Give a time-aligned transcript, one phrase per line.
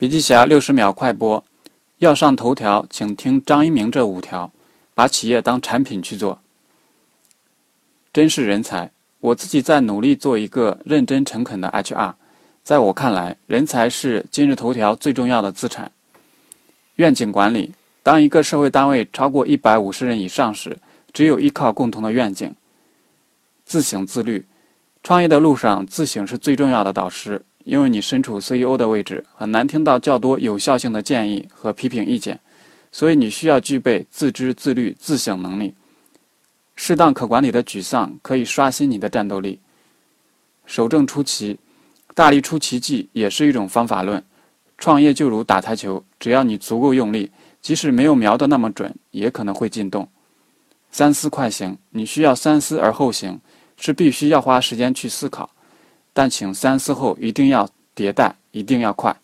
[0.00, 1.44] 笔记侠六十秒快播，
[1.98, 4.50] 要上头条，请听张一鸣这五条，
[4.94, 6.40] 把企业当产品去做。
[8.10, 8.90] 真是人才！
[9.20, 12.14] 我自己在努力做一个认真诚恳的 HR，
[12.64, 15.92] 在我看来，人才是今日头条最重要的资产。
[16.94, 20.78] 愿景管理，当一个社会单位超过一百五十人以上时，
[21.12, 22.50] 只有依靠共同的愿景。
[23.66, 24.46] 自省自律，
[25.02, 27.42] 创业的路上，自省是最重要的导师。
[27.64, 32.40] 因为你身处 CEO 的位置，很难听到较多有效性的建议和批评意见，
[32.90, 35.74] 所以你需要具备自知、自律、自省能力。
[36.74, 39.60] 适当可管理的沮丧可以刷新你的战斗力。
[40.64, 41.58] 守正出奇，
[42.14, 44.24] 大力出奇迹也是一种方法论。
[44.78, 50.08] 创业就如打台球，只要你足够用力，即使没有瞄得那么准，也可能会进洞。
[50.90, 53.38] 三思快行，你需要三思而后行，
[53.76, 55.50] 是必须要花时间去思考。
[56.20, 57.66] 但请三思后一定要
[57.96, 59.16] 迭代，一定要快。